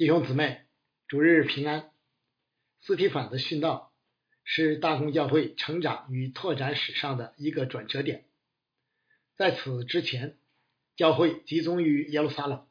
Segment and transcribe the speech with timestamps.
[0.00, 0.62] 弟兄姊妹，
[1.08, 1.92] 主日平安。
[2.80, 3.92] 斯提凡的殉道
[4.44, 8.24] 是大公教会成长与拓展史上的一个转折点。
[9.36, 10.38] 在此之前，
[10.96, 12.66] 教会集中于耶路撒冷，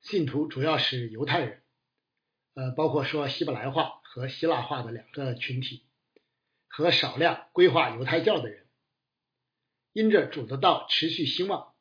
[0.00, 1.62] 信徒主要是犹太人，
[2.54, 5.84] 呃，包括说希伯来话和希腊话的两个群体，
[6.68, 8.66] 和少量归化犹太教的人。
[9.92, 11.74] 因着主的道持续兴旺，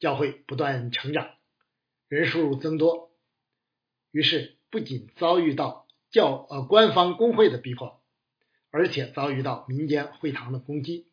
[0.00, 1.36] 教会不断成长，
[2.08, 3.06] 人数增多。
[4.10, 8.02] 于是，不仅遭遇到教呃官方工会的逼迫，
[8.70, 11.06] 而且遭遇到民间会堂的攻击。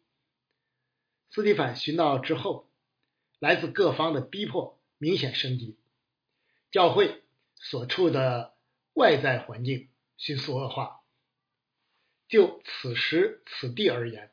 [1.29, 2.69] 斯蒂凡殉道之后，
[3.39, 5.77] 来自各方的逼迫明显升级，
[6.71, 7.23] 教会
[7.55, 8.55] 所处的
[8.93, 11.01] 外在环境迅速恶化。
[12.29, 14.31] 就此时此地而言，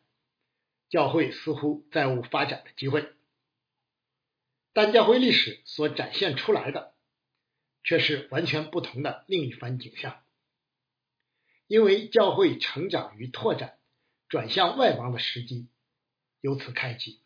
[0.88, 3.12] 教会似乎再无发展的机会，
[4.72, 6.91] 但教会历史所展现出来的。
[7.84, 10.22] 却是完全不同的另一番景象，
[11.66, 13.78] 因为教会成长与拓展
[14.28, 15.68] 转向外邦的时机
[16.40, 17.20] 由此开启。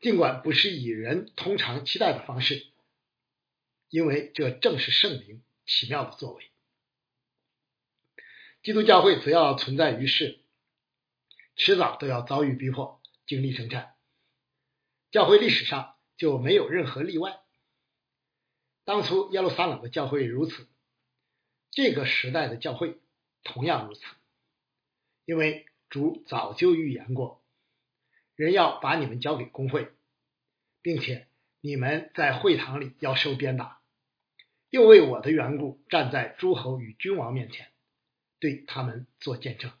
[0.00, 2.66] 尽管不是以人通常期待的方式，
[3.88, 6.50] 因为这正是圣灵奇妙的作为。
[8.62, 10.40] 基督教会只要存在于世，
[11.54, 13.94] 迟早都要遭遇逼迫，经历征战。
[15.10, 17.43] 教会历史上就没有任何例外。
[18.84, 20.66] 当初耶路撒冷的教会如此，
[21.70, 22.98] 这个时代的教会
[23.42, 24.02] 同样如此，
[25.24, 27.42] 因为主早就预言过，
[28.36, 29.90] 人要把你们交给公会，
[30.82, 31.28] 并且
[31.60, 33.80] 你们在会堂里要受鞭打，
[34.68, 37.72] 又为我的缘故站在诸侯与君王面前，
[38.38, 39.72] 对他们做见证，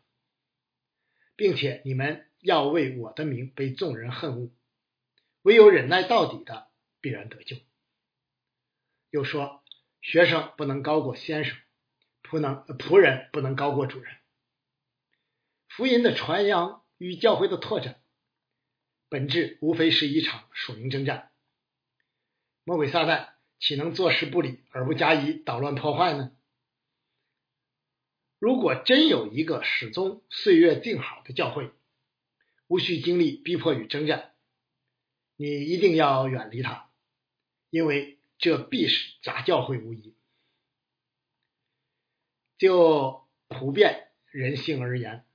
[1.36, 4.50] 并且你们要为我的名被众人恨恶，
[5.42, 6.68] 唯有忍耐到底的
[7.02, 7.56] 必然得救。
[9.14, 9.62] 又说，
[10.02, 11.56] 学生不能高过先生，
[12.24, 14.12] 仆能仆人不能高过主人。
[15.68, 18.02] 福音的传扬与教会的拓展，
[19.08, 21.30] 本质无非是一场属灵征战。
[22.64, 26.32] 魔鬼撒旦岂能坐视不理而不加以捣乱破坏呢？
[28.40, 31.70] 如果真有一个始终岁月静好的教会，
[32.66, 34.34] 无需经历逼迫与征战，
[35.36, 36.90] 你一定要远离它，
[37.70, 38.13] 因为。
[38.38, 40.16] 这必是假教会无疑。
[42.58, 45.26] 就普遍人性而言，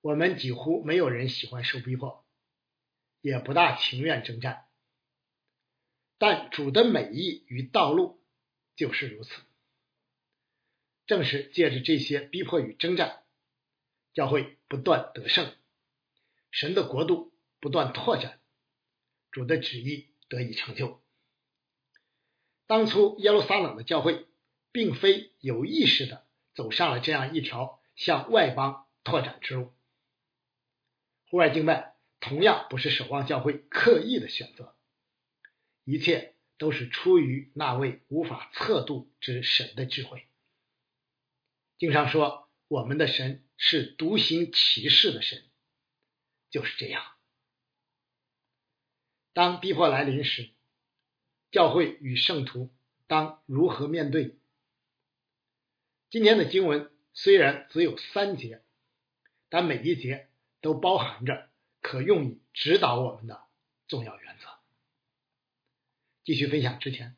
[0.00, 2.24] 我们几乎没有人喜欢受逼迫，
[3.20, 4.66] 也不大情愿征战。
[6.18, 8.22] 但主的美意与道路
[8.76, 9.42] 就是如此。
[11.04, 13.24] 正是借着这些逼迫与征战，
[14.14, 15.54] 教会不断得胜，
[16.50, 18.40] 神的国度不断拓展，
[19.32, 21.01] 主的旨意得以成就。
[22.72, 24.26] 当初耶路撒冷的教会，
[24.70, 29.74] 并非有意识的走上了这样一条向外邦拓展之路。
[31.28, 34.74] 户外敬拜同样不是守望教会刻意的选择，
[35.84, 40.26] 一切都是出于那位无法测度之神的智慧。
[41.76, 45.44] 经常说我们的神是独行其事的神，
[46.48, 47.04] 就是这样。
[49.34, 50.48] 当逼迫来临时。
[51.52, 52.72] 教会与圣徒
[53.06, 54.38] 当如何面对？
[56.10, 58.62] 今天的经文虽然只有三节，
[59.50, 60.28] 但每一节
[60.62, 61.50] 都包含着
[61.82, 63.44] 可用以指导我们的
[63.86, 64.48] 重要原则。
[66.24, 67.16] 继续分享之前，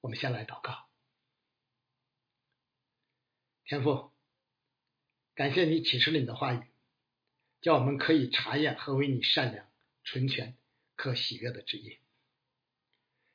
[0.00, 0.86] 我们先来祷告。
[3.66, 4.12] 天父，
[5.34, 6.62] 感谢你启示了你的话语，
[7.60, 9.66] 叫我们可以查验何为你善良、
[10.04, 10.56] 纯全、
[10.96, 11.98] 可喜悦的旨意。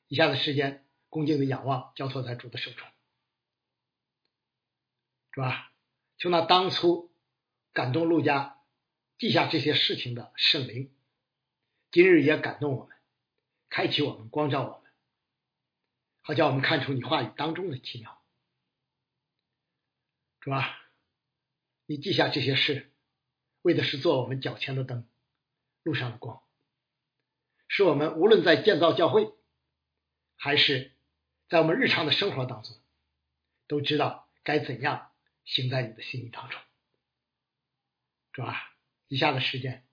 [0.09, 2.87] 以下的时间，恭敬的仰望，交托在主的手中，
[5.33, 5.71] 是吧？
[6.17, 7.11] 求那当初
[7.73, 8.59] 感动陆家
[9.19, 10.91] 记下这些事情的圣灵，
[11.91, 12.97] 今日也感动我们，
[13.69, 14.91] 开启我们，光照我们，
[16.21, 18.19] 好叫我们看出你话语当中的奇妙，
[20.41, 20.75] 是吧？
[21.85, 22.91] 你记下这些事，
[23.61, 25.07] 为的是做我们脚前的灯，
[25.83, 26.41] 路上的光，
[27.67, 29.35] 使我们无论在建造教会。
[30.41, 30.93] 还是
[31.49, 32.73] 在我们日常的生活当中，
[33.67, 35.11] 都知道该怎样
[35.43, 36.61] 行在你的心意当中。
[38.31, 38.55] 主啊，
[39.09, 39.85] 以下的时间，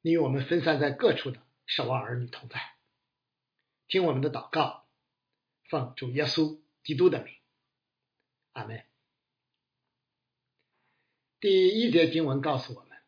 [0.00, 2.58] 你与我们分散在各处的守望儿女同在，
[3.86, 4.88] 听我们的祷告，
[5.68, 7.34] 奉主耶稣基督的名，
[8.52, 8.82] 阿门。
[11.38, 12.98] 第一节经文告诉我们，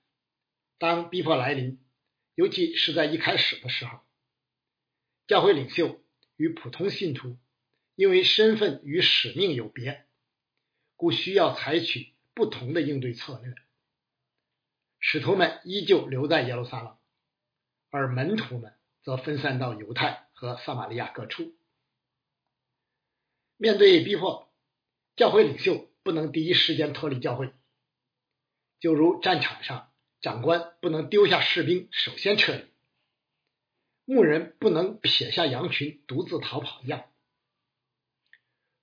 [0.76, 1.82] 当逼迫来临，
[2.34, 4.00] 尤其是在一开始的时候，
[5.26, 6.01] 教会领袖。
[6.42, 7.38] 与普通信徒
[7.94, 10.04] 因为身份与使命有别，
[10.96, 13.54] 故需要采取不同的应对策略。
[14.98, 16.96] 使徒们依旧留在耶路撒冷，
[17.90, 18.74] 而门徒们
[19.04, 21.54] 则分散到犹太和撒玛利亚各处。
[23.56, 24.52] 面对逼迫，
[25.14, 27.52] 教会领袖不能第一时间脱离教会，
[28.80, 32.64] 就如战场上长官不能丢下士兵首先撤离，
[34.04, 37.10] 牧人不能撇下羊群独自逃跑一样。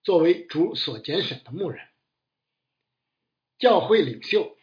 [0.04, 1.88] 作为主所拣选的牧人，
[3.58, 4.56] 教会领袖。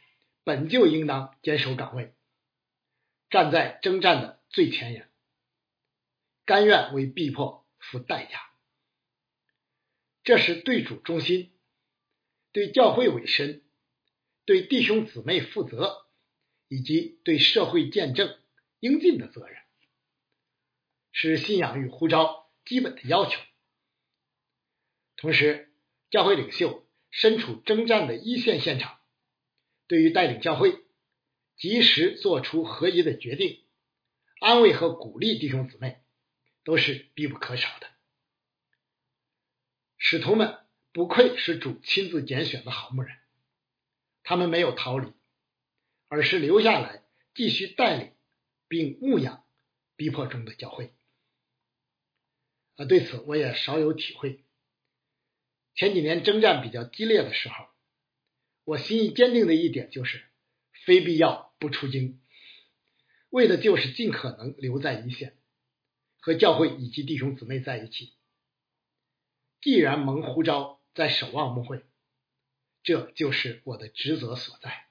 [0.44, 2.14] 本就应当坚守岗位，
[3.30, 5.10] 站在征战的最前沿，
[6.44, 8.40] 甘愿为逼迫付代价。
[10.22, 11.50] 这是对主忠心、
[12.52, 13.64] 对教会委身、
[14.44, 16.06] 对弟兄姊妹负责，
[16.68, 18.38] 以及对社会见证
[18.78, 19.60] 应尽的责任，
[21.18, 23.40] 是信仰与呼召基本的要求。
[25.16, 25.72] 同时，
[26.10, 28.98] 教会领袖身处征战的一线现场。
[29.86, 30.84] 对于带领教会
[31.56, 33.64] 及时做出合宜的决定，
[34.40, 36.02] 安慰和鼓励弟兄姊妹，
[36.64, 37.86] 都是必不可少的。
[39.96, 40.58] 使徒们
[40.92, 43.16] 不愧是主亲自拣选的好牧人，
[44.22, 45.14] 他们没有逃离，
[46.08, 47.04] 而是留下来
[47.34, 48.12] 继续带领
[48.68, 49.46] 并牧养
[49.96, 50.92] 逼迫中的教会。
[52.76, 54.44] 啊，对此我也少有体会。
[55.74, 57.66] 前几年征战比较激烈的时候。
[58.64, 60.24] 我心意坚定的一点就是，
[60.84, 62.20] 非必要不出京，
[63.30, 65.36] 为的就是尽可能留在一线，
[66.18, 68.12] 和教会以及弟兄姊妹在一起。
[69.60, 71.84] 既然蒙呼召在守望牧会，
[72.82, 74.88] 这就是我的职责所在。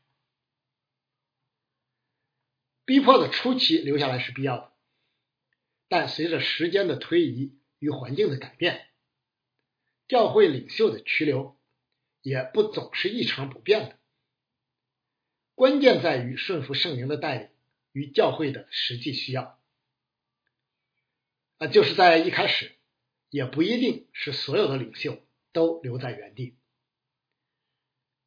[2.85, 4.71] 逼迫的初期留下来是必要的，
[5.89, 8.87] 但随着时间的推移与环境的改变，
[10.07, 11.55] 教会领袖的去留。
[12.23, 13.99] 也不总是一成不变的，
[15.53, 17.49] 关键在于顺服圣灵的带领
[17.91, 19.59] 与教会的实际需要。
[21.59, 22.71] 啊，就是在一开始，
[23.29, 26.57] 也不一定是所有的领袖都留在原地。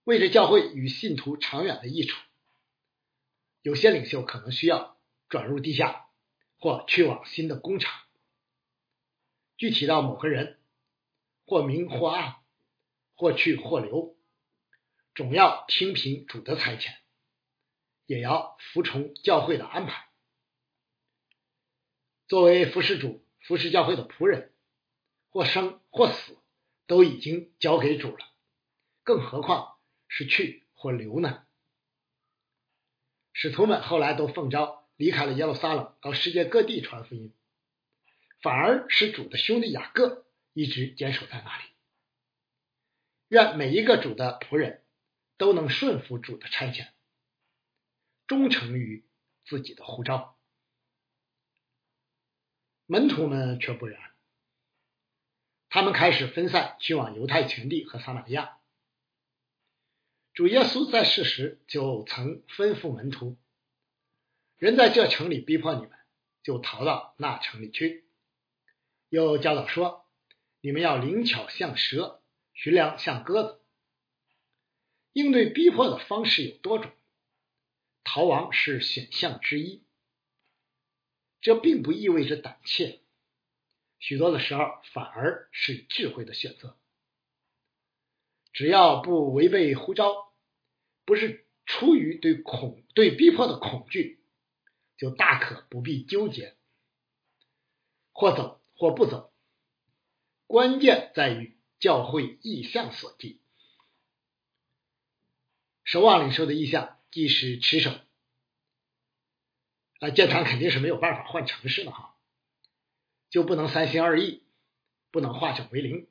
[0.04, 2.16] 为着教会与信徒长远的益处，
[3.62, 4.96] 有些领袖可能需要
[5.28, 6.06] 转入地下
[6.56, 8.00] 或去往新的工厂。
[9.58, 10.58] 具体到某个人，
[11.44, 12.36] 或明或暗。
[13.20, 14.16] 或去或留，
[15.16, 16.94] 总要听凭主的差遣，
[18.06, 20.08] 也要服从教会的安排。
[22.28, 24.54] 作为服侍主、服侍教会的仆人，
[25.30, 26.38] 或生或死，
[26.86, 28.24] 都已经交给主了，
[29.02, 31.44] 更何况是去或留呢？
[33.32, 37.34] 使徒们后来都奉召离开了耶路撒冷，到世界各地传福音，
[38.40, 41.64] 反而是主的兄弟雅各一直坚守在那里。
[43.28, 44.84] 愿每一个主的仆人
[45.36, 46.88] 都能顺服主的差遣，
[48.26, 49.04] 忠诚于
[49.44, 50.38] 自己的护照。
[52.86, 54.00] 门徒们却不然，
[55.68, 58.58] 他们开始分散去往犹太全地和撒玛利亚。
[60.32, 63.36] 主耶稣在世时就曾吩咐门徒
[64.56, 65.90] ：“人在这城里逼迫你们，
[66.42, 68.06] 就逃到那城里去。”
[69.08, 70.06] 又教导说
[70.60, 72.16] ：“你们要灵巧像蛇。”
[72.60, 73.60] 徐良像鸽子，
[75.12, 76.90] 应对逼迫的方式有多种，
[78.02, 79.84] 逃亡是选项之一。
[81.40, 83.00] 这并不意味着胆怯，
[84.00, 86.76] 许多的时候反而是智慧的选择。
[88.52, 90.32] 只要不违背呼召，
[91.04, 94.20] 不是出于对恐对逼迫的恐惧，
[94.96, 96.56] 就大可不必纠结，
[98.10, 99.30] 或走或不走。
[100.46, 101.58] 关键在于。
[101.80, 103.40] 教会意向所及，
[105.84, 107.92] 守望领袖的意向即是持守，
[110.00, 112.16] 啊，建堂肯定是没有办法换城市的哈，
[113.30, 114.42] 就不能三心二意，
[115.12, 116.08] 不能化整为零。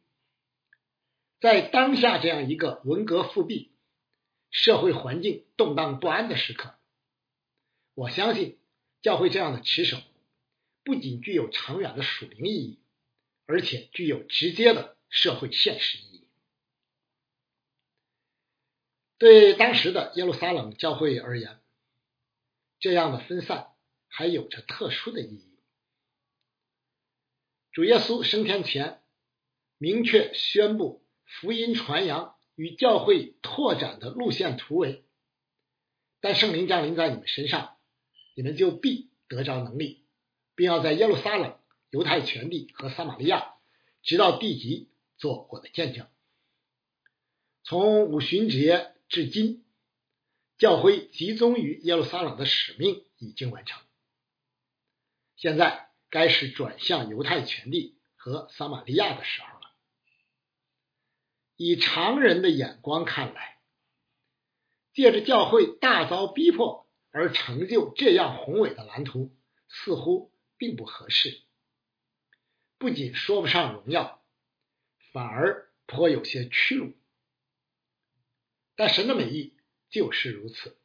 [1.41, 3.73] 在当下这样一个文革复辟、
[4.49, 6.75] 社会环境动荡不安的时刻，
[7.93, 8.57] 我相信
[9.01, 9.97] 教会这样的持守，
[10.87, 12.79] 不仅具有长远的属灵意义，
[13.45, 14.95] 而且具有直接的。
[15.09, 16.27] 社会现实意义，
[19.17, 21.61] 对当时的耶路撒冷教会而言，
[22.81, 23.69] 这样的分散
[24.09, 25.59] 还有着特殊的意义。
[27.71, 29.01] 主耶稣升天前，
[29.77, 35.05] 明确宣布福音传扬与教会拓展的路线图为：
[36.19, 37.77] 但圣灵降临在你们身上，
[38.35, 40.05] 你们就必得着能力，
[40.57, 41.57] 并要在耶路撒冷、
[41.91, 43.53] 犹太全地和撒玛利亚，
[44.03, 44.89] 直到地极。
[45.19, 46.05] 做我的见证。
[47.63, 49.65] 从五旬节至今，
[50.59, 53.81] 教会集中于耶路撒冷的使命已经完成。
[55.35, 59.71] 现在该是转向犹太全地和撒玛利亚的时候了。
[61.55, 63.57] 以常人的眼光看来，
[64.93, 69.35] 借着教会大遭逼迫而成就这样宏伟的蓝图，
[69.67, 71.41] 似乎并不合适。
[72.77, 74.23] 不仅说不上荣耀，
[75.11, 76.93] 反而颇有些屈辱。
[78.75, 79.55] 但神的美意
[79.89, 80.77] 就是如此。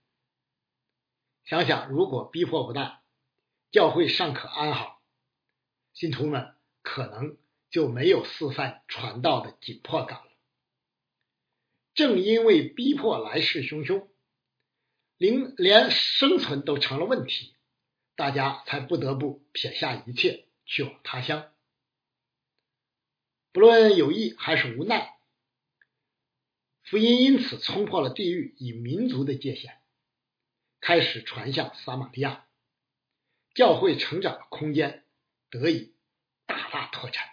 [1.44, 3.02] 想想，如果逼迫不大，
[3.70, 5.02] 教会尚可安好，
[5.92, 7.36] 信徒们可能
[7.68, 10.32] 就没有四散传道的紧迫感了。
[11.94, 14.08] 正因为逼迫来势汹汹，
[15.18, 17.54] 连连生存都成了问题，
[18.22, 21.52] 大家才不得不撇下一切去往他乡。
[23.50, 25.18] 不论有意还是无奈。
[26.84, 29.76] 福音因此冲破了地域与民族的界限，
[30.80, 32.46] 开始传向撒玛利亚，
[33.54, 35.04] 教会成长的空间
[35.50, 35.92] 得以
[36.46, 37.24] 大大拓展。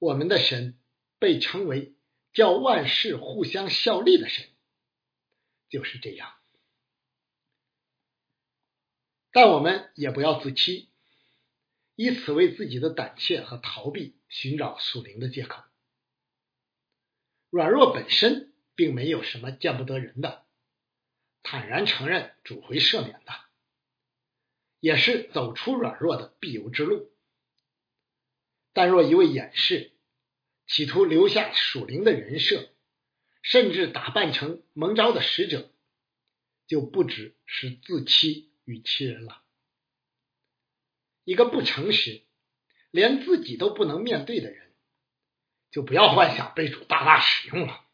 [0.00, 0.76] 我们的神
[1.20, 1.94] 被称为
[2.32, 4.44] 叫万事互相效力的神，
[5.68, 6.34] 就是这样。
[9.32, 10.90] 但我们也不要自欺，
[11.96, 15.62] 以此为自己的胆怯和逃避寻找属灵的借口。
[17.48, 20.44] 软弱本身并没有什么见不得人的，
[21.42, 23.32] 坦然承认主会赦免的，
[24.80, 27.10] 也是走出软弱的必由之路。
[28.74, 29.92] 但若一味掩饰，
[30.66, 32.70] 企图留下属灵的人设，
[33.42, 35.70] 甚至打扮成蒙招的使者，
[36.66, 39.44] 就不只是自欺与欺人了。
[41.24, 42.24] 一个不诚实、
[42.90, 44.62] 连自己都不能面对的人。
[45.70, 47.86] 就不要幻想被主大大使用了，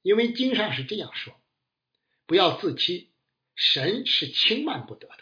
[0.00, 1.38] 因为经上是这样说：
[2.24, 3.12] 不要自欺，
[3.54, 5.18] 神是轻慢不得的。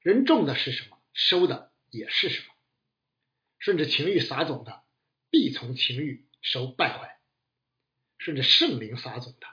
[0.00, 2.52] 人种的是什么，收的也是什么。
[3.60, 4.82] 顺着情欲撒种的，
[5.30, 7.20] 必从情欲收败坏；
[8.18, 9.46] 顺着圣灵撒种的，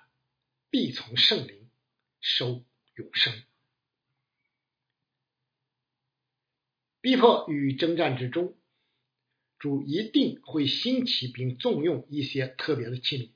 [0.72, 1.70] 必从圣灵
[2.22, 2.66] 收
[3.00, 3.34] 永生。
[7.02, 8.56] 逼迫与征战之中。
[9.58, 13.32] 主一定会兴起并重用一些特别的器皿，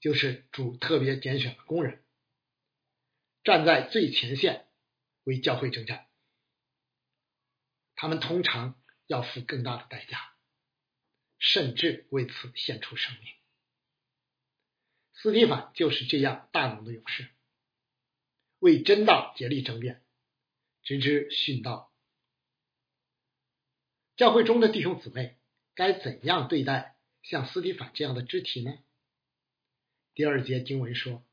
[0.00, 2.02] 就是主特别拣选的工人，
[3.44, 4.66] 站在最前线
[5.22, 6.08] 为教会征战。
[7.94, 10.34] 他们通常要付更大的代价，
[11.38, 13.32] 甚至为此献出生命。
[15.12, 17.28] 斯蒂凡就是这样大能的勇士，
[18.62, 20.04] 为真道竭力争辩，
[20.84, 21.92] 直至殉道。
[24.14, 25.36] 教会中的弟兄姊妹
[25.74, 28.78] 该怎样对待像斯蒂凡这样的肢体呢？
[30.14, 31.24] 第二节经文说，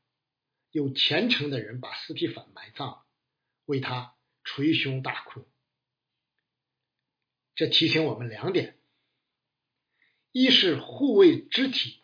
[0.72, 3.04] 有虔诚的人把斯蒂凡埋葬，
[3.64, 5.46] 为他捶胸大哭。
[7.54, 8.76] 这提醒我们两点：
[10.32, 12.00] 一是护卫肢体，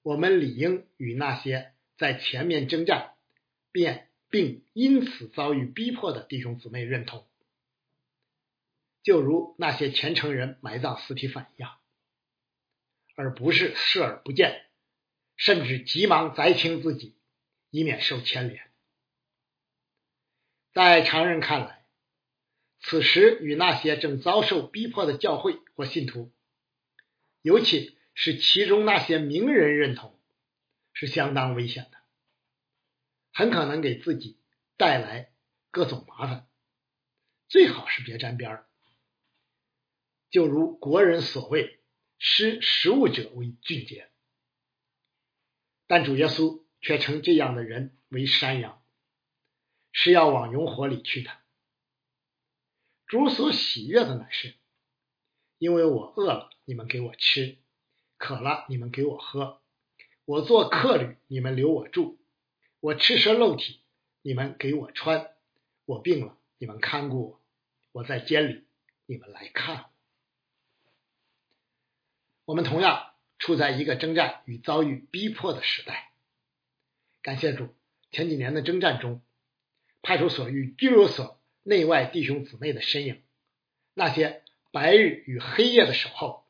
[0.00, 3.18] 我们理应与那些在前面征战，
[3.70, 7.24] 便并因此遭遇逼迫的弟兄姊妹认同。
[9.04, 11.76] 就如那些虔诚人埋葬斯提凡一样，
[13.14, 14.66] 而不是视而不见，
[15.36, 17.14] 甚至急忙摘清自己，
[17.70, 18.68] 以免受牵连。
[20.72, 21.84] 在常人看来，
[22.80, 26.32] 此时与那些正遭受逼迫的教会或信徒，
[27.40, 30.18] 尤其是其中那些名人认同，
[30.92, 31.93] 是相当危险的，
[33.34, 34.38] 很可能给自己
[34.76, 35.32] 带来
[35.72, 36.48] 各种麻烦。
[37.48, 38.68] 最好是别沾边儿。
[40.30, 41.80] 就如国人所谓
[42.18, 44.10] “失食物者为俊杰”，
[45.86, 48.82] 但主耶稣却称这样的人为山羊，
[49.92, 51.30] 是要往永火里去的。
[53.06, 54.54] 主所喜悦的乃是，
[55.58, 57.58] 因为我饿了，你们给我吃；
[58.16, 59.60] 渴了，你们给我喝；
[60.24, 62.18] 我做客旅，你们留我住；
[62.84, 63.80] 我赤身露体，
[64.20, 65.30] 你们给我穿；
[65.86, 67.40] 我病了，你们看顾我；
[67.92, 68.64] 我在监里，
[69.06, 69.84] 你们来看我。
[72.44, 76.12] 我们同样处在一个征战与遭遇逼迫的时代。
[77.22, 77.74] 感谢主，
[78.10, 79.22] 前几年的征战中，
[80.02, 83.22] 派出所与拘留所内外弟兄姊妹的身影，
[83.94, 86.46] 那些白日与黑夜的守候，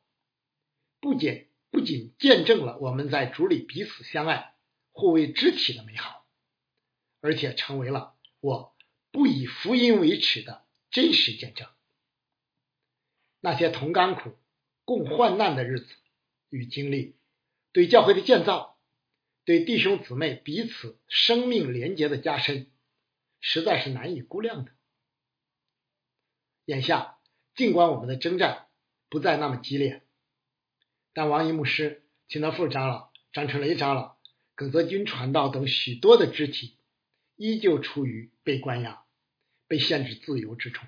[0.99, 4.57] 不仅不仅见证了我们在主里彼此相爱、
[4.91, 6.14] 互为肢体的美好，
[7.25, 8.77] 而且成为了我
[9.11, 11.67] 不以福音为耻的真实见证。
[13.41, 14.37] 那些同甘苦、
[14.85, 15.87] 共患难的日子
[16.51, 17.17] 与经历，
[17.73, 18.79] 对教会的建造，
[19.47, 22.71] 对弟兄姊妹彼此生命连结的加深，
[23.41, 24.73] 实在是难以估量的。
[26.67, 27.17] 眼下，
[27.55, 28.67] 尽管我们的征战
[29.09, 30.03] 不再那么激烈，
[31.15, 34.19] 但王一牧师、秦德富长老、张春雷长老、
[34.55, 36.77] 耿泽军传道等许多的肢体，
[37.37, 39.05] 依旧处于被关押、
[39.67, 40.87] 被限制自由之中。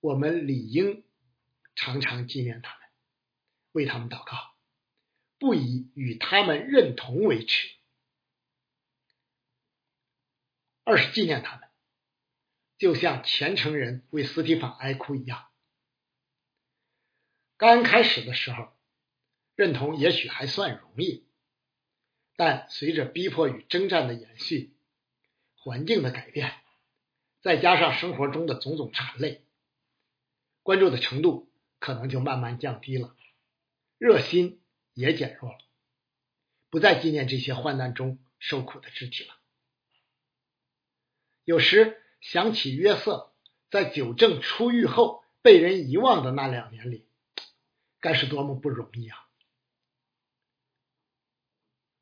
[0.00, 1.04] 我们理应
[1.74, 2.88] 常常纪念他们，
[3.72, 4.54] 为他们祷告，
[5.38, 7.68] 不以与他们认同为耻，
[10.84, 11.68] 二是纪念他们。
[12.78, 15.48] 就像虔诚人为斯提法哀哭一样，
[17.56, 18.72] 刚开始的时候，
[19.56, 21.26] 认同也许还算容易，
[22.36, 24.76] 但随着逼迫与征战的延续，
[25.68, 26.54] 环境的改变，
[27.42, 29.44] 再加上生活中的种种缠累，
[30.62, 33.14] 关注的程度可能就慢慢降低了，
[33.98, 34.62] 热心
[34.94, 35.58] 也减弱了，
[36.70, 39.34] 不再纪念这些患难中受苦的肢体了，
[41.44, 42.02] 有时。
[42.20, 43.32] 想起约瑟
[43.70, 47.06] 在九正出狱后被人遗忘的那两年里，
[48.00, 49.28] 该是多么不容易啊！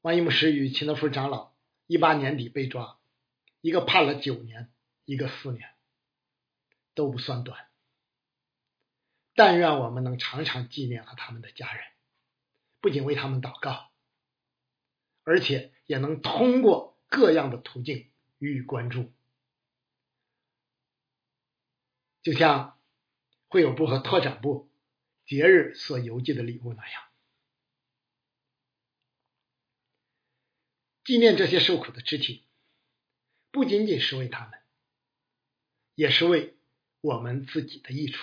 [0.00, 1.52] 万一牧师与秦德福长老
[1.86, 2.98] 一八年底被抓，
[3.66, 4.72] 一个判了九年，
[5.06, 5.74] 一个四年，
[6.94, 7.68] 都不算短。
[9.34, 11.84] 但愿我们能常常纪念和他们的家人，
[12.80, 13.90] 不仅为他们祷告，
[15.24, 18.08] 而且也能通过各样的途径
[18.38, 19.12] 予以关注。
[22.22, 22.78] 就像
[23.48, 24.70] 会有部和拓展部
[25.24, 27.02] 节日所邮寄的礼物那样，
[31.02, 32.46] 纪念这些受苦的肢体，
[33.56, 34.60] 不仅仅是为他们，
[35.94, 36.54] 也是为
[37.00, 38.22] 我们自己的益处。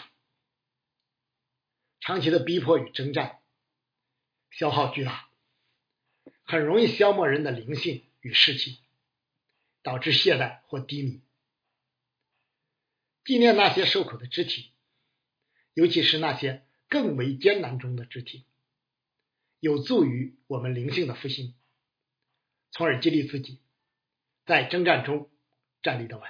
[2.00, 3.42] 长期的逼迫与征战，
[4.52, 5.28] 消耗巨大，
[6.44, 8.78] 很容易消磨人的灵性与士气，
[9.82, 11.24] 导致懈怠或低迷。
[13.26, 14.72] 纪念那些受苦的肢体，
[15.74, 18.46] 尤其是那些更为艰难中的肢体，
[19.60, 21.56] 有助于我们灵性的复兴，
[22.70, 23.58] 从而激励自己
[24.46, 25.30] 在征战中
[25.82, 26.30] 站立得稳。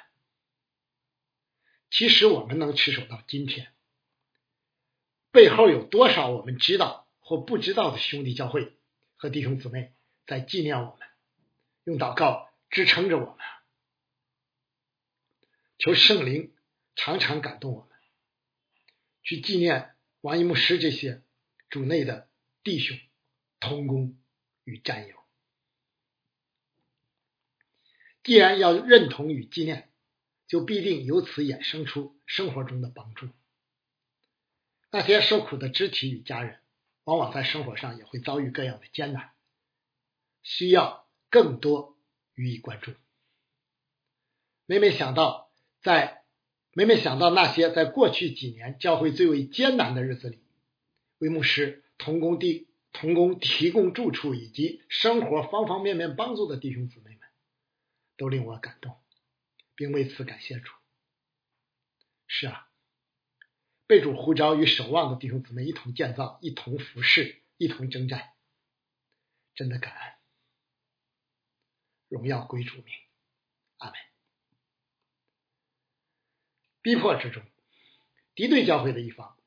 [1.89, 3.73] 其实我们能持守到今天，
[5.31, 8.77] 背后有多少我们知道或不知道的兄弟教会
[9.15, 9.93] 和弟兄姊妹
[10.25, 11.07] 在纪念我们，
[11.83, 13.37] 用祷告支撑着我们。
[15.77, 16.51] 求圣灵。
[16.95, 17.89] 常常感动我们，
[19.23, 21.23] 去纪念王一牧师这些
[21.67, 22.29] 主内的
[22.61, 22.95] 弟兄、
[23.59, 24.15] 同工
[24.63, 25.22] 与战友。
[28.23, 29.89] 既然要认同与纪念，
[30.47, 33.27] 就必定由此衍生出生活中的帮助。
[34.91, 36.59] 那些受苦的肢体与家人，
[37.03, 39.31] 往往在生活上也会遭遇各样的艰难，
[40.41, 41.97] 需要更多
[42.35, 42.93] 予以关注。
[44.65, 46.21] 每每想到在。
[46.75, 50.39] 每每想到那些在过去几年教会最为艰难的日子里，
[51.19, 57.12] 为牧师同工地同工提供住处以及生活方方面面帮助的弟兄姊妹，
[58.17, 59.01] 都令我感动，
[59.75, 60.71] 并为此感谢主。
[62.27, 62.69] 是啊，
[63.85, 68.33] 被主呼召与守望的弟兄姊妹一同建造、一同服侍、一同征战，
[69.53, 70.13] 真的感恩，
[72.07, 72.95] 荣耀归主名，
[73.77, 73.95] 阿门。
[76.81, 77.43] 逼迫之中，
[78.35, 79.37] 敌对教会的一方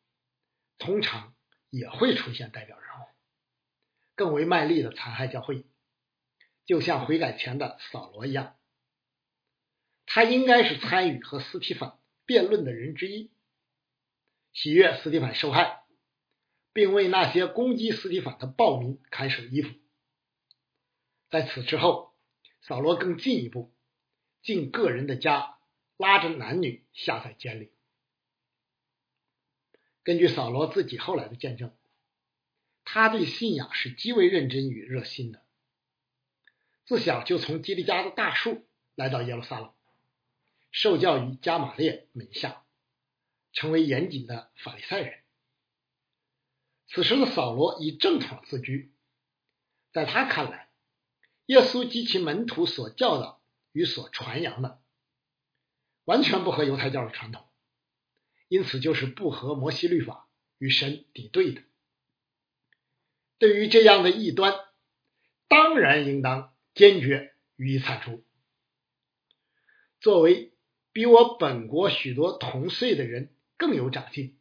[0.79, 1.35] 通常
[1.71, 3.05] 也会出现代表人物，
[4.15, 5.67] 更为卖力的残害教会，
[6.67, 8.59] 就像悔改前的扫罗一样。
[10.05, 13.31] 他应该是参与和斯蒂凡辩论的人之一，
[14.53, 15.85] 喜悦斯蒂凡受害，
[16.75, 19.75] 并为那些攻击斯蒂凡的暴民看守衣服。
[21.31, 22.15] 在此之后，
[22.61, 23.73] 扫罗更进一步
[24.43, 25.55] 进个人的家。
[25.99, 27.73] 拉着男女下在监里。
[30.03, 31.75] 根据扫罗自己后来的见证，
[32.85, 35.46] 他对信仰是极为认真与热心的。
[36.87, 39.73] 自小就从基利家的大树来到耶路撒冷，
[40.71, 42.65] 受教于加马列门下，
[43.53, 45.19] 成为严谨的法利赛人。
[46.89, 48.93] 此时的扫罗以正统自居，
[49.93, 50.69] 在他看来，
[51.47, 54.81] 耶稣及其门徒所教导与所传扬的。
[56.05, 57.45] 完全不合犹太教的传统，
[58.47, 61.63] 因此就是不合摩西律法与神抵对的。
[63.39, 64.55] 对于这样的异端，
[65.49, 68.23] 当然应当坚决予以铲除。
[69.99, 70.53] 作为
[70.93, 74.39] 比我本国许多同岁的人更有长进，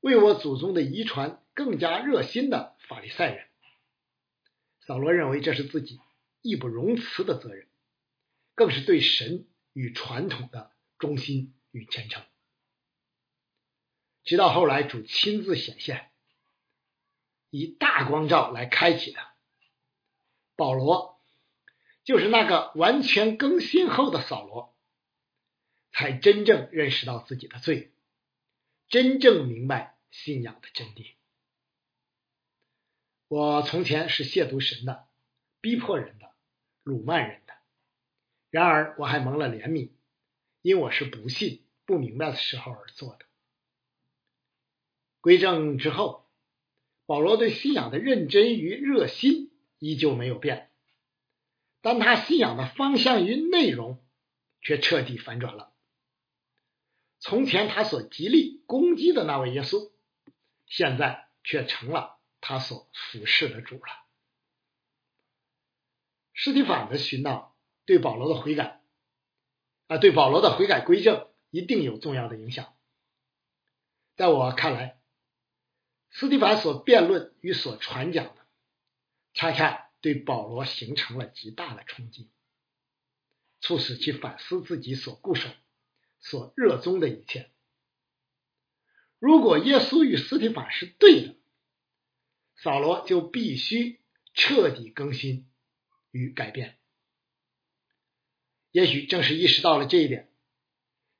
[0.00, 3.46] 为我祖宗的遗传更加热心的法利赛人。
[4.80, 6.00] 扫罗认为这是自己
[6.42, 7.68] 义不容辞的责任，
[8.54, 12.22] 更是对神与传统的忠心与虔诚。
[14.24, 16.10] 直到后来主亲自显现，
[17.50, 19.20] 以大光照来开启的，
[20.56, 21.13] 保罗
[22.04, 24.76] 就是那个完全更新后的扫罗，
[25.90, 27.92] 才真正认识到自己的罪，
[28.88, 31.14] 真正明白信仰的真谛。
[33.28, 35.08] 我从前是亵渎神的、
[35.60, 36.30] 逼迫人的、
[36.82, 37.54] 辱骂人的。
[38.50, 39.90] 然而我还蒙了怜悯，
[40.60, 43.24] 因我是不信、不明白的时候而做的。
[45.20, 46.28] 归正之后，
[47.06, 50.70] 保罗对信仰的认真与热心依旧没有变，
[51.84, 54.02] 但他信仰的方向与内容
[54.62, 55.74] 却彻底反转了。
[57.20, 59.92] 从前他所极力攻击的那位耶稣，
[60.64, 62.18] 现在却成了。
[62.40, 63.82] 他所服侍的主了。
[66.34, 68.80] 斯蒂法的殉道对保罗的悔改
[69.86, 72.74] 啊，对保罗的悔改归正一定有重要的影响。
[74.16, 74.98] 在我看来，
[76.10, 78.46] 斯蒂凡所辩论与所传讲的，
[79.34, 82.28] 恰恰对保罗形成了极大的冲击，
[83.62, 85.48] 促使其反思自己所固守、
[86.20, 87.50] 所热衷的一切。
[89.18, 91.36] 如果耶稣与斯提法是对的，
[92.56, 94.02] 扫罗就必须
[94.34, 95.48] 彻底更新
[96.10, 96.78] 与改变。
[98.72, 100.30] 也许正是意识到了这一点，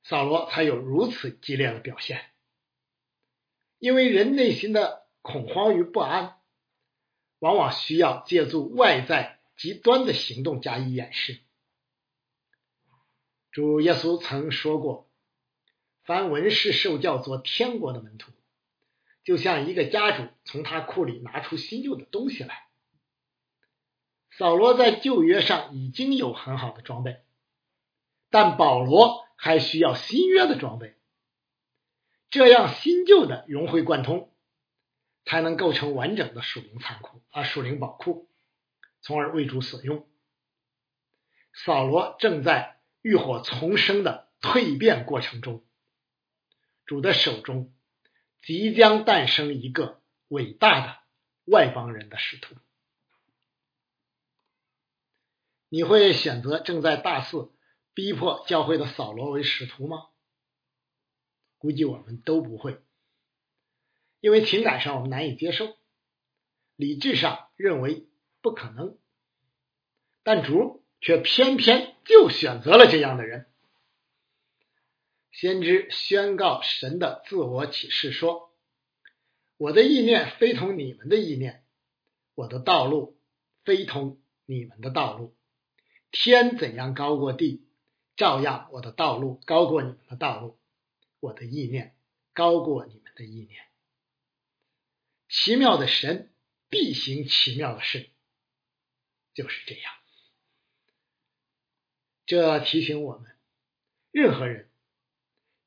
[0.03, 2.23] 扫罗才有如此激烈的表现。
[3.79, 6.39] 因为人内心的恐慌与不安，
[7.39, 11.39] 往往需要借助外在极端的行动加以掩饰。
[13.51, 15.09] 主耶稣曾说过
[16.03, 18.31] ：“凡文士受教做天国的门徒。”
[19.23, 22.67] 就像一个家主从他库里拿出新旧的东西来。
[24.29, 27.23] 扫罗在旧约上已经有很好的装备，
[28.29, 30.93] 但保罗还需要新约的装备，
[32.29, 34.29] 这样新旧的融会贯通，
[35.25, 38.29] 才能构成完整的属灵仓库啊，属灵宝库，
[39.01, 40.07] 从而为主所用。
[41.53, 45.65] 扫罗正在浴火重生的蜕变过程中，
[46.85, 47.71] 主的手中。
[48.41, 50.99] 即将诞生一个伟大的
[51.45, 52.53] 外邦人的使徒。
[55.67, 57.51] 你会选择正在大肆
[57.95, 60.09] 逼迫教会的扫罗为使徒吗？
[61.57, 62.79] 估计我们都不会，
[64.25, 65.77] 因为情感上我们难以接受，
[66.75, 68.07] 理智上认为
[68.41, 68.97] 不可能，
[70.23, 73.45] 但主却偏偏就选择了这样的人。
[75.31, 78.51] 先知宣告神的自我启示说
[79.57, 81.63] ：“我的意念非同你们的意念，
[82.33, 83.19] 我的道路
[83.63, 85.35] 非同你们的道路。
[86.09, 87.67] 天怎样高过地，
[88.15, 90.57] 照样我的道路高过你们的道路，
[91.19, 91.95] 我的意念
[92.33, 93.61] 高过你们的意念。
[95.27, 96.33] 奇妙的神
[96.69, 98.09] 必行奇妙的事，
[99.33, 99.93] 就是这样。
[102.25, 103.35] 这提醒我们，
[104.11, 104.69] 任何人。”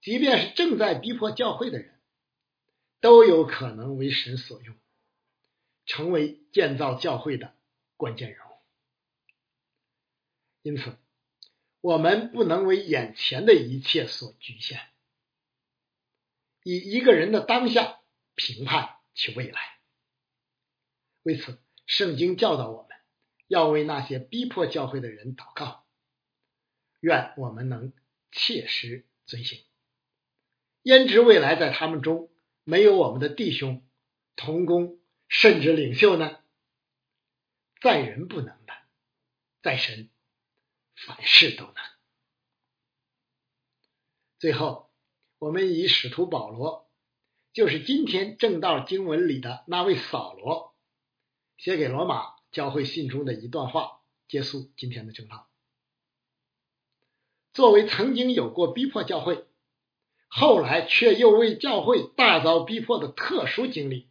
[0.00, 2.00] 即便是正在逼迫教会的人，
[3.00, 4.76] 都有可能为神所用，
[5.86, 7.52] 成为建造教会的
[7.96, 8.52] 关键人物。
[10.62, 10.96] 因此，
[11.80, 14.80] 我们不能为眼前的一切所局限，
[16.62, 17.98] 以一个人的当下
[18.36, 19.60] 评判其未来。
[21.24, 22.96] 为此，圣经教导我们
[23.48, 25.84] 要为那些逼迫教会的人祷告，
[27.00, 27.92] 愿我们能
[28.30, 29.64] 切实遵行。
[30.82, 32.30] 焉知未来在他们中
[32.62, 33.84] 没有我们的弟兄、
[34.36, 36.38] 同工，甚至领袖呢？
[37.80, 38.72] 在人不能的，
[39.62, 40.08] 在神
[40.94, 41.74] 凡事都能。
[44.38, 44.92] 最后，
[45.38, 46.87] 我们以使徒保罗，
[47.58, 50.76] 就是今天正道经文里的那位扫罗，
[51.56, 55.48] 写给罗马教会信中的一段话，结束今天的正道。
[57.52, 59.44] 作为曾经有过逼迫教会。
[60.28, 64.08] 后来却又为教会大遭逼迫的特殊经历，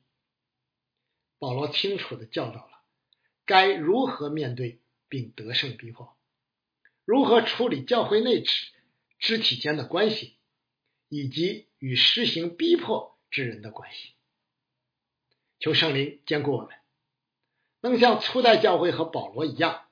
[1.39, 2.81] 保罗清楚的教导了
[3.45, 6.17] 该如何面对并得胜逼迫，
[7.05, 8.67] 如何处理教会内肢
[9.19, 10.35] 肢体间的关系，
[11.07, 14.13] 以及与施行逼迫之人的关系。
[15.59, 16.75] 求圣灵兼顾我们，
[17.81, 19.87] 能像初代教会和保罗一样，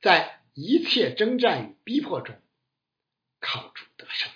[0.00, 2.36] 在一切征战与逼迫中
[3.38, 4.28] 靠主得胜。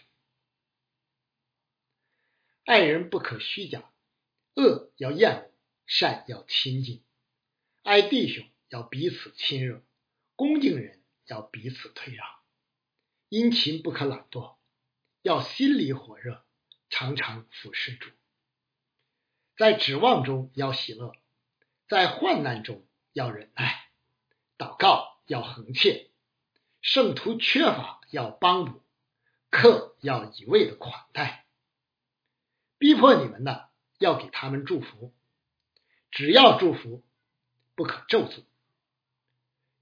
[2.65, 3.91] 爱人不可虚假，
[4.55, 5.51] 恶要厌恶，
[5.87, 7.03] 善要亲近。
[7.83, 9.83] 爱弟兄要彼此亲热，
[10.37, 12.25] 恭敬人要彼此退让。
[13.29, 14.59] 殷勤不可懒惰，
[15.23, 16.46] 要心里火热，
[16.89, 18.11] 常常俯视主。
[19.57, 21.13] 在指望中要喜乐，
[21.89, 23.89] 在患难中要忍耐，
[24.59, 26.11] 祷告要恒切，
[26.83, 28.83] 圣徒缺乏要帮补，
[29.51, 31.47] 客要一味的款待，
[32.79, 35.15] 逼迫你们的要给他们祝福，
[36.11, 37.03] 只要祝福，
[37.75, 38.45] 不可咒诅。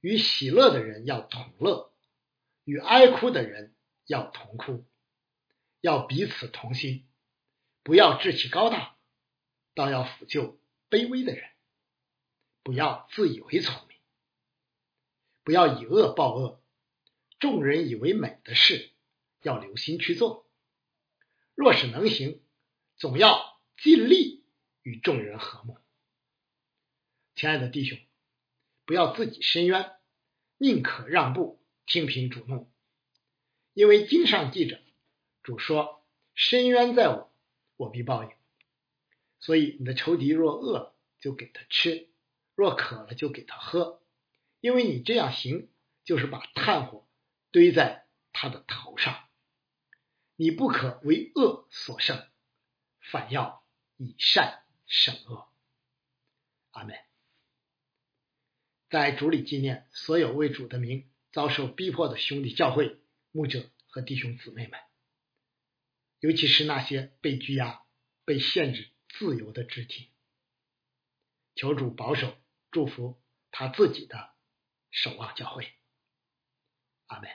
[0.01, 1.93] 与喜乐的人要同乐，
[2.65, 3.75] 与哀哭的人
[4.07, 4.85] 要同哭，
[5.85, 7.07] 要彼此同心，
[7.83, 8.97] 不要志气高大。
[9.75, 11.51] 倒要抚救卑微的人，
[12.63, 13.99] 不要自以为聪明，
[15.43, 16.63] 不要以恶报恶。
[17.39, 18.93] 众人以为美的事，
[19.43, 20.49] 要留心去做。
[21.55, 22.41] 若是能行，
[22.97, 24.43] 总要尽力
[24.81, 25.77] 与众人和睦。
[27.35, 27.99] 亲爱的弟兄，
[28.87, 29.93] 不要自己伸冤，
[30.57, 32.73] 宁可让步，听凭主怒。
[33.75, 34.81] 因为经上记着，
[35.45, 36.03] 主说
[36.35, 37.33] ：“深渊在我，
[37.77, 38.31] 我必报应。”
[39.39, 42.09] 所以，你的仇敌若饿，就给他吃；
[42.55, 44.03] 若渴了，就给他喝。
[44.61, 45.69] 因为你这样行，
[46.03, 47.07] 就是把炭火
[47.51, 49.29] 堆在他的头上。
[50.37, 52.27] 你不可为恶所胜，
[52.99, 53.63] 反要
[53.99, 55.47] 以善胜恶。
[56.71, 56.97] 阿门。
[58.89, 62.99] 在主里纪念所有为主的名遭受逼迫的兄弟教会、
[63.31, 64.81] 牧者和弟兄姊妹们，
[66.25, 67.85] 尤其是那些被拘押、
[68.25, 68.95] 被限制。
[69.17, 70.11] 自由的肢体，
[71.55, 72.37] 求主保守、
[72.73, 74.33] 祝福他自己的
[74.91, 75.73] 守望教会。
[77.07, 77.31] 阿门。